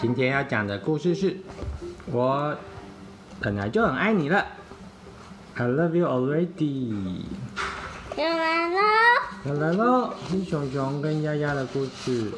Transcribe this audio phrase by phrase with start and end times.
[0.00, 1.36] 今天要讲的故事是，
[2.06, 2.56] 我
[3.40, 4.46] 本来就很爱你了
[5.56, 7.24] ，I love you already。
[8.16, 8.78] 要来喽，
[9.46, 10.12] 要来喽！
[10.30, 12.30] 是熊熊跟丫丫的故事。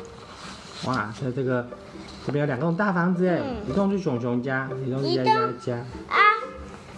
[0.86, 1.68] 哇，在这个
[2.27, 5.77] 这边有两栋大房子哎，一栋是熊熊家，一栋是丫丫家。
[6.08, 6.16] 啊，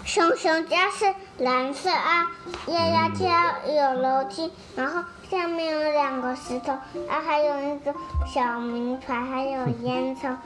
[0.05, 2.31] 熊熊家是蓝色啊，
[2.69, 7.95] 丫丫家有楼梯，嗯、然后下面有两个石头啊，还有那个
[8.27, 10.37] 小名牌，还有烟囱，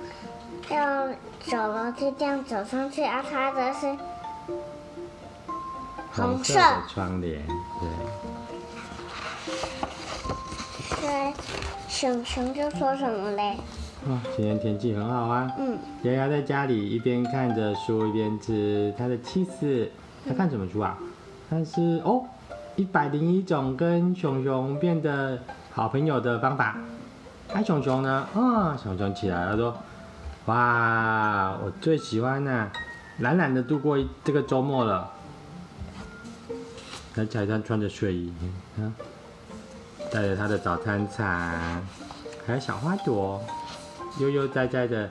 [0.71, 1.09] 要
[1.41, 3.23] 走楼梯这样走上去啊。
[3.31, 3.97] 它的是
[6.13, 7.89] 红色，的窗帘，对。
[11.03, 11.33] 对，
[11.89, 13.57] 熊熊就说什么嘞？
[14.09, 15.51] 哇，今天天气很好啊。
[15.59, 15.79] 嗯。
[16.03, 19.45] 丫丫在家里一边看着书，一边吃她的起
[20.27, 20.33] 司。
[20.33, 20.99] 她看什么书啊？
[21.49, 22.25] 她是哦，
[22.75, 25.39] 一百零一种跟熊熊变得
[25.73, 26.77] 好朋友的方法。
[27.53, 28.27] 哎，熊熊呢？
[28.35, 29.77] 啊、哦，熊熊起来了，说
[30.47, 32.73] ：“哇，我最喜欢呢、啊，
[33.21, 35.11] 懒懒的度过这个周末了。”
[37.15, 38.33] 他彩上穿着睡衣，
[38.79, 38.93] 啊。
[40.13, 41.83] 带着他的早餐铲，
[42.47, 43.43] 还有小花朵，
[44.21, 45.11] 悠悠哉哉的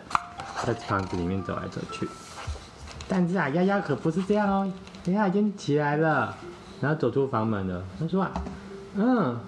[0.66, 2.08] 在房子里面走来走去。
[3.08, 4.72] 但是啊，丫丫可不是这样哦，
[5.06, 6.36] 丫丫已经起来了，
[6.82, 7.84] 然后走出房门了。
[8.00, 8.32] 他说啊，
[8.96, 9.40] 嗯，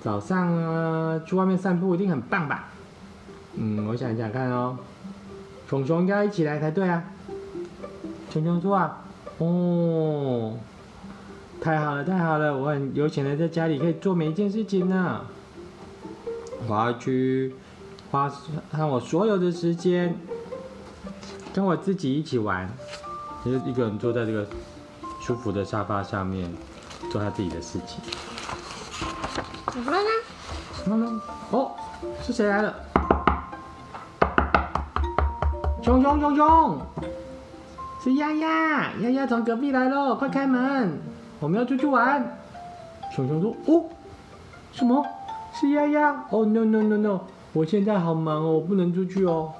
[0.00, 2.68] 早上啊去外面散步一定很棒吧？
[3.54, 4.78] 嗯，我想想看哦，
[5.68, 7.04] 熊熊应该一起来才对啊。
[8.30, 9.04] 熊熊说啊，
[9.38, 10.54] 哦。
[11.58, 12.54] 太好了，太好了！
[12.56, 15.22] 我很悠闲的在家里可以做每一件事情呢。
[16.68, 17.54] 我要去
[18.10, 18.30] 花
[18.70, 20.14] 上我所有的时间，
[21.54, 22.70] 跟我自己一起玩，
[23.52, 24.46] 就一个人坐在这个
[25.20, 26.52] 舒服的沙发下面，
[27.10, 28.00] 做他自己的事情。
[29.72, 30.08] 怎么了呢？
[30.84, 31.22] 怎么了？
[31.50, 31.72] 哦，
[32.22, 32.74] 是谁来了？
[35.82, 36.80] 熊熊熊熊，
[38.02, 40.98] 是丫丫，丫丫从隔壁来喽，快开门！
[41.38, 42.38] 我们要出去玩，
[43.14, 43.84] 熊熊说：“哦，
[44.72, 45.06] 什么？
[45.54, 46.10] 是丫丫？
[46.10, 47.20] 哦、oh,，no no no no，
[47.52, 49.52] 我现在好忙哦，我不能出去哦。”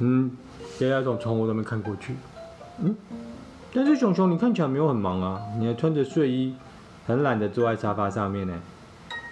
[0.00, 0.30] 嗯，
[0.80, 2.14] 丫丫从窗户那边看过去，
[2.80, 2.94] 嗯，
[3.74, 6.54] 但是熊熊你看起来没有很忙啊，你还穿着睡衣，
[7.06, 8.54] 很懒得坐在沙发上面呢。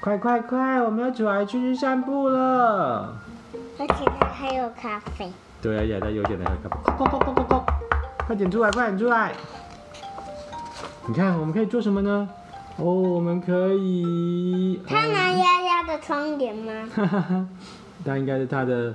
[0.00, 3.16] 快快快，我们要出来出去散步了。
[3.78, 5.30] 而且他还有咖啡。
[5.62, 7.64] 对啊，丫丫有点来喝咖啡，快快快快快，
[8.26, 9.32] 快点出来，快点出来。
[11.06, 12.28] 你看，我们可以做什么呢？
[12.78, 14.80] 哦，我们可以。
[14.86, 16.72] 他拿丫丫的窗帘吗？
[16.94, 17.46] 哈哈哈，
[18.04, 18.94] 他应该是他的，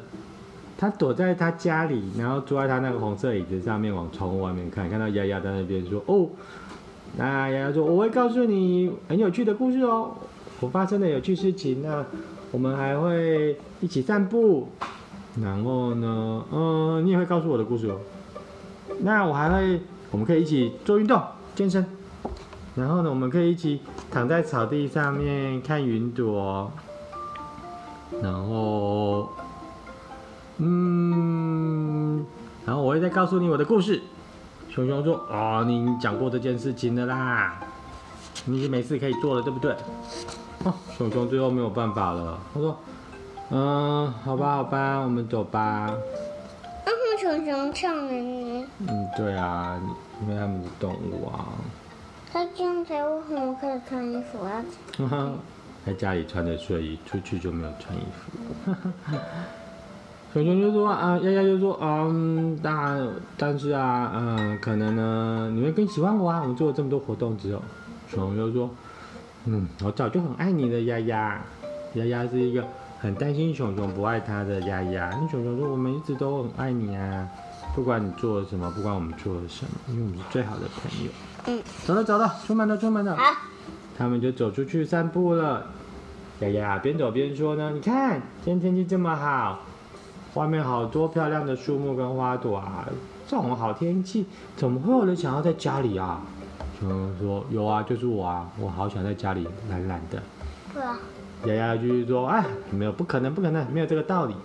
[0.82, 6.28] 他躲在他家里，然后坐在他那个红色椅子上面，往窗户外面看，看到丫丫在那边说：“哦，
[7.16, 10.16] 那丫丫说，我会告诉你很有趣的故事哦，
[10.60, 11.84] 我发生的有趣事情。
[11.84, 12.04] 那
[12.52, 14.70] 我们还会一起散步，
[15.40, 18.00] 然后呢，嗯，你也会告诉我的故事哦。
[19.02, 21.22] 那我还会，我们可以一起做运动，
[21.54, 21.86] 健身。”
[22.74, 26.72] 然后呢，我们可以一起躺在草地上面看云朵。
[28.20, 29.30] 然后，
[30.58, 32.26] 嗯，
[32.66, 34.02] 然后我会再告诉你我的故事。
[34.70, 37.60] 熊熊说：“哦，你讲过这件事情的啦，
[38.46, 39.76] 你没事可以做了，对不对？”
[40.64, 42.78] 哦，熊熊最后没有办法了，他说
[43.52, 45.92] ：“嗯，好吧，好吧，我们走吧。”
[46.86, 48.68] 为什么熊熊唱了呢？
[48.80, 49.80] 嗯，对啊，
[50.22, 51.46] 因为他们是动物啊。
[52.32, 54.64] 他这样才为什么可以穿衣服啊？
[55.86, 58.32] 在家里穿着睡衣，出去就没有穿衣服。
[60.34, 63.06] 熊熊就说啊，丫丫就说嗯，但
[63.38, 66.40] 但是啊，嗯，可能呢，你会更喜欢我啊。
[66.42, 67.62] 我们做了这么多活动之后，
[68.08, 68.70] 熊熊就说，
[69.46, 71.42] 嗯，我早就很爱你的丫丫。
[71.96, 72.64] 丫丫是一个
[73.02, 75.10] 很担心熊熊不爱他的丫丫。
[75.22, 77.28] 那熊熊说，我们一直都很爱你啊，
[77.76, 81.12] 不管你做了什么，不管我们做了什么，因为我们是最好的朋友。
[81.48, 83.18] 嗯，走了走了，出门了出门了。
[83.18, 83.24] 好，
[83.98, 85.66] 他们就走出去散步了。
[86.40, 89.60] 丫丫边走边说呢：“你看，今天天气这么好，
[90.36, 92.88] 外面好多漂亮的树木跟花朵啊！
[93.28, 94.26] 这种好天气，
[94.56, 96.22] 怎么会有人想要在家里啊？”
[96.80, 100.22] 熊熊说：“有啊，就是我啊，我好想在家里懒懒的。”
[100.74, 100.98] 对啊。
[101.46, 104.36] 丫丫继续说：“哎，没有，不可能，不可能，没有这个道理。”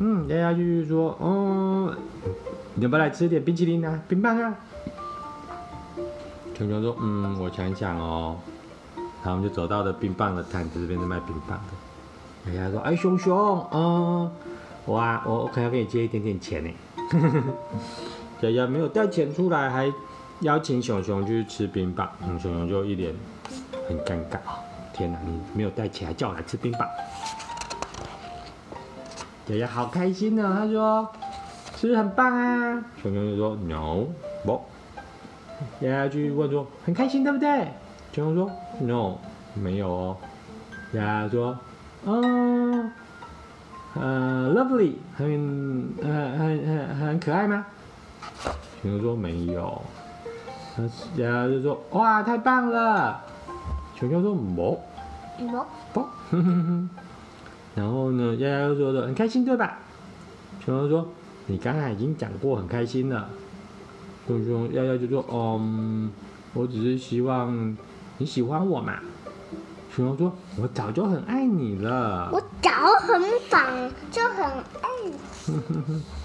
[0.00, 1.96] 嗯，丫丫继续说：“嗯，
[2.74, 4.54] 你要不要来吃点冰淇淋啊，冰棒啊？”
[6.56, 8.36] 熊熊说：“嗯，我想想哦。”
[9.24, 11.91] 然后我们就走到了冰棒的摊子这边，在卖冰棒的。
[12.46, 14.30] 丫丫说：“哎，熊熊，嗯，
[14.84, 16.70] 我啊，我可能要给你借一点点钱呢。”
[18.42, 19.92] 丫丫没有带钱出来，还
[20.40, 22.10] 邀请熊熊去吃冰棒。
[22.24, 23.14] 熊熊就一脸
[23.88, 24.38] 很尴尬。
[24.92, 26.88] 天哪，你没有带钱，还叫我来吃冰棒？
[29.46, 31.08] 丫丫好开心呢、哦，他说
[31.76, 32.84] 是不是很棒啊？
[33.02, 34.06] 熊熊就说 no
[34.44, 34.60] 不。
[35.80, 37.68] 丫丫继续问说很开心对不对？
[38.12, 38.50] 熊熊说
[38.80, 39.16] no
[39.54, 40.16] 没有哦。
[40.92, 41.56] 丫丫说
[42.04, 42.90] 嗯
[43.94, 47.66] 呃 lovely 很很很很很可爱吗？
[48.82, 49.80] 熊熊说没有。
[51.16, 53.20] 丫丫就说哇太棒了。
[53.94, 54.80] 熊熊说不不
[55.92, 56.06] 不。
[57.74, 59.78] 然后呢，丫丫又说的很开心，对吧？
[60.64, 61.08] 熊熊说
[61.46, 63.28] ：“你刚才已经讲过很开心了。”
[64.26, 66.10] 熊熊丫丫就说：“嗯，
[66.54, 67.76] 我只是希望
[68.18, 68.94] 你喜欢我嘛。”
[69.94, 73.58] 熊熊说：“我早就很爱你了。”我早很早
[74.10, 75.12] 就很爱你。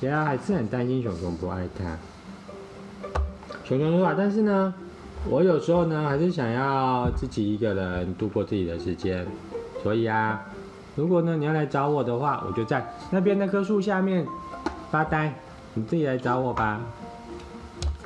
[0.01, 1.97] 丫丫还是很担心熊熊不爱他。
[3.65, 4.73] 熊熊说：“啊，但是呢，
[5.29, 9.27] 我有时候呢，还是想要自己一个人度过自己的时间，
[9.83, 10.41] 所以啊。”
[10.95, 14.25] 如果呢，你要来找我的话，我就在那边那棵树下面
[14.89, 15.31] 发呆，
[15.75, 16.81] 你自己来找我吧。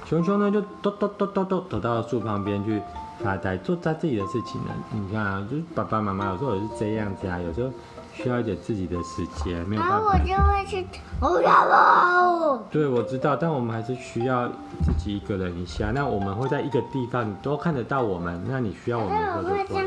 [0.03, 2.81] 熊熊呢就咚咚咚咚咚走到树旁边去
[3.23, 4.71] 发呆，做他自己的事情呢。
[4.91, 7.69] 你看啊，就是爸爸妈妈有时候也是这样子啊，有时候
[8.13, 9.97] 需要一点自己的时间，没有办法。
[9.97, 10.85] 然后我就会去，
[11.19, 12.63] 我要哦。
[12.69, 14.47] 对，我知道，但我们还是需要
[14.83, 15.91] 自己一个人一下。
[15.93, 18.43] 那我们会在一个地方，你都看得到我们。
[18.47, 19.85] 那你需要我们的时候就过来。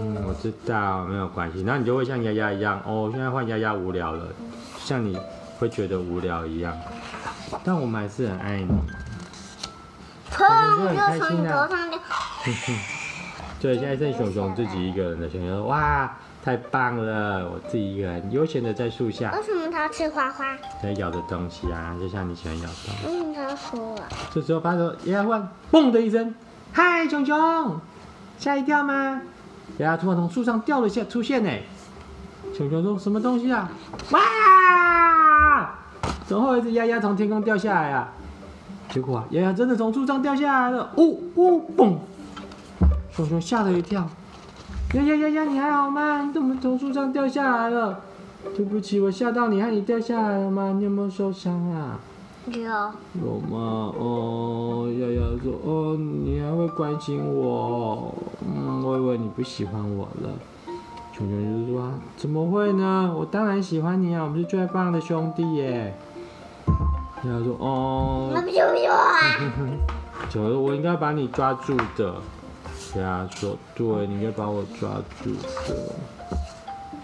[0.00, 1.62] 嗯，我知道，没有关系。
[1.64, 3.08] 那你就会像丫丫一样哦。
[3.12, 4.26] 现在换丫丫无聊了，
[4.78, 5.16] 像你
[5.58, 6.76] 会觉得无聊一样。
[7.62, 8.68] 但我们还是很爱你。
[10.34, 11.18] 砰！
[11.18, 11.98] 就从头上掉。
[13.60, 15.30] 对，现在剩熊熊自己一个人的。
[15.30, 16.14] 熊熊说：“哇，
[16.44, 17.48] 太棒了！
[17.48, 20.44] 我自己一个人悠闲的在树下。”为什么它吃花花？
[20.82, 22.90] 在咬的东西啊，就像你喜欢咬东西。
[23.06, 23.94] 嗯，它说。
[24.34, 26.34] 这时候发出丫丫换，嘣的一声，
[26.72, 27.80] 嗨，熊熊，
[28.38, 29.22] 吓一跳吗？
[29.78, 31.50] 丫丫突然从树上掉了下，出现呢。
[32.54, 33.70] 熊熊说：“什么东西啊？”
[34.10, 34.20] 哇！
[36.26, 38.12] 怎么会有一只丫丫从天空掉下来啊？
[38.94, 40.92] 结果啊，丫丫真的从树上掉下来了。
[40.98, 41.96] 呜呜嘣！
[43.10, 44.08] 熊熊吓了一跳。
[44.94, 46.22] 丫丫丫丫，你还好吗？
[46.22, 47.98] 你怎么从树上掉下来了？
[48.56, 50.74] 对不起，我吓到你，害你掉下来了吗？
[50.78, 51.98] 你有没有受伤啊？
[52.46, 52.62] 有。
[52.62, 53.92] 有吗？
[53.98, 58.14] 哦，丫丫说：“哦，你还会关心我？
[58.46, 60.30] 嗯，我以为你不喜欢我了。”
[61.12, 63.12] 熊熊就说：“怎么会呢？
[63.18, 65.96] 我当然喜欢你啊，我们是最棒的兄弟耶。”
[67.24, 69.20] 丫丫说：“哦。”那不就有啊？
[70.30, 72.14] 熊熊说：“我应该把你抓住的。”
[72.96, 74.90] 丫丫说：“对，你应该把我抓
[75.22, 75.76] 住的。”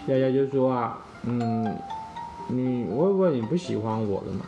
[0.07, 1.77] 丫丫就说：“啊，嗯，
[2.47, 4.45] 你我以为你不喜欢我了嘛？”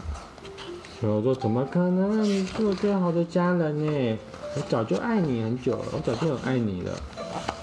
[1.00, 2.24] 熊熊说：“怎么可能？
[2.24, 4.18] 你是我最好的家人呢！
[4.56, 6.92] 我早就爱你很久了，我早就很爱你了。”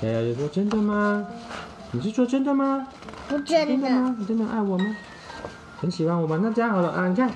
[0.02, 1.24] 丫丫就说：“真的吗？
[1.92, 2.86] 你是说真的吗？
[3.28, 3.66] 不真的。
[3.66, 4.16] 真的吗？
[4.18, 4.96] 你真的爱我吗？
[5.80, 6.38] 很喜欢我吗？
[6.42, 7.30] 那这样好了啊，你看，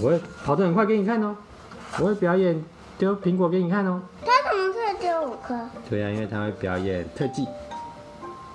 [0.00, 1.36] 我会跑得很快给你看哦，
[1.98, 2.64] 我会表演
[2.96, 4.00] 丢苹果给你看哦。
[4.24, 5.58] 他怎么可以丢五颗？
[5.90, 7.46] 对呀、啊，因为他会表演特技。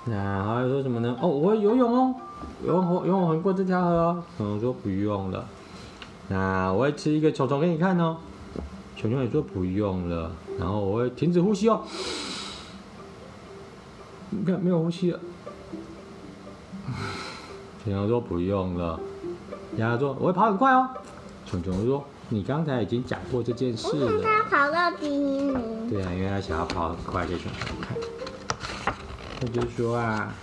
[0.06, 1.16] 那还要说什么呢？
[1.20, 2.14] 哦，我会游泳哦，
[2.66, 4.22] 游泳游泳横过这条河哦。
[4.38, 5.46] 熊熊说不用了。
[6.28, 8.16] 那我会吃一个球虫给你看哦。
[8.96, 10.32] 熊熊也说不用了。
[10.58, 11.82] 然后我会停止呼吸哦。
[14.30, 15.20] 你看没有呼吸了。
[17.84, 18.98] 熊熊说不用了。
[19.76, 20.88] 丫丫说我会跑很快哦。
[21.46, 24.22] 熊熊说你刚才已经讲过这件事了。
[24.22, 25.90] 他跑到第一名。
[25.90, 27.96] 对啊，因为他想要跑很快给熊熊看。
[29.40, 30.34] 他就说啊，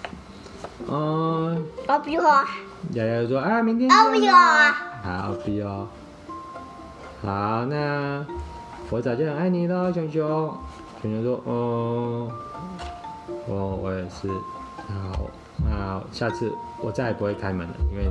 [0.88, 1.66] 嗯。
[1.88, 2.46] 我比哦。
[2.94, 3.90] 丫丫说啊，明天。
[3.90, 4.34] 我比哦。
[5.04, 5.88] 好，比哦。
[7.24, 8.26] 好，那
[8.90, 10.56] 我早就很爱你了，熊熊。
[11.02, 12.32] 熊熊说：“哦，
[13.48, 14.28] 我我也是。
[14.88, 15.26] 好，
[15.64, 18.06] 那下次我再也不会开门了，因为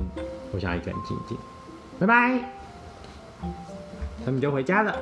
[0.52, 1.36] 我想一个人静静。
[2.00, 2.40] 拜拜。”
[4.24, 4.94] 他们就回家了。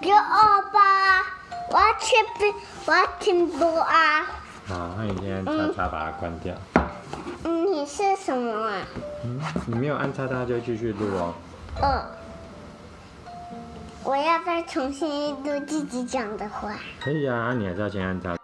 [0.00, 0.18] 给我
[0.72, 1.26] 吧，
[1.70, 2.54] 我要去听，
[2.86, 4.22] 我要听歌啊。
[4.66, 6.54] 好，那你先叉叉把它关掉。
[7.44, 8.82] 嗯，你是什么啊？
[9.24, 11.34] 嗯，你没有按叉叉就继续录哦。
[11.82, 12.02] 嗯，
[14.04, 16.72] 我要再重新录自己讲的话。
[17.00, 18.36] 可以啊，你还是要先按叉。